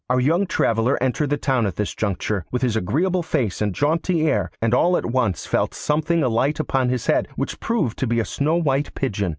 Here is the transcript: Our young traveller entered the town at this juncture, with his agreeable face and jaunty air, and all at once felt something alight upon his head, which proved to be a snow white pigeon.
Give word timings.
Our 0.09 0.19
young 0.19 0.47
traveller 0.47 0.97
entered 0.99 1.29
the 1.29 1.37
town 1.37 1.67
at 1.67 1.75
this 1.75 1.93
juncture, 1.93 2.43
with 2.51 2.63
his 2.63 2.75
agreeable 2.75 3.21
face 3.21 3.61
and 3.61 3.71
jaunty 3.71 4.25
air, 4.27 4.49
and 4.59 4.73
all 4.73 4.97
at 4.97 5.05
once 5.05 5.45
felt 5.45 5.75
something 5.75 6.23
alight 6.23 6.59
upon 6.59 6.89
his 6.89 7.05
head, 7.05 7.27
which 7.35 7.59
proved 7.59 7.99
to 7.99 8.07
be 8.07 8.19
a 8.19 8.25
snow 8.25 8.55
white 8.55 8.95
pigeon. 8.95 9.29